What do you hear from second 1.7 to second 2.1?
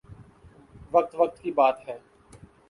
ہے